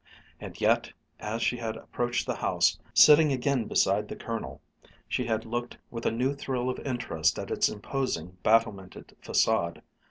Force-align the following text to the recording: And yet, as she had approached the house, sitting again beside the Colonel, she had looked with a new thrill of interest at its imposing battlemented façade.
And 0.39 0.59
yet, 0.59 0.91
as 1.19 1.43
she 1.43 1.57
had 1.57 1.77
approached 1.77 2.25
the 2.25 2.37
house, 2.37 2.79
sitting 2.91 3.31
again 3.31 3.65
beside 3.65 4.07
the 4.07 4.15
Colonel, 4.15 4.59
she 5.07 5.25
had 5.27 5.45
looked 5.45 5.77
with 5.91 6.07
a 6.07 6.11
new 6.11 6.33
thrill 6.33 6.71
of 6.71 6.79
interest 6.79 7.37
at 7.37 7.51
its 7.51 7.69
imposing 7.69 8.35
battlemented 8.41 9.15
façade. 9.21 9.83